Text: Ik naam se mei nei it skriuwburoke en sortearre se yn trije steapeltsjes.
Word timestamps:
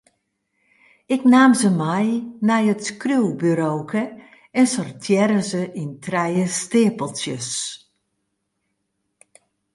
Ik 1.15 1.21
naam 1.33 1.51
se 1.61 1.69
mei 1.81 2.09
nei 2.47 2.65
it 2.73 2.81
skriuwburoke 2.89 4.03
en 4.59 4.65
sortearre 4.73 5.41
se 5.49 5.61
yn 5.81 5.91
trije 6.03 6.45
steapeltsjes. 6.61 7.49